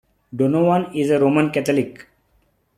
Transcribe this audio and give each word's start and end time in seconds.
Donovan 0.35 0.95
is 0.95 1.11
a 1.11 1.19
Roman 1.19 1.51
Catholic. 1.51 2.07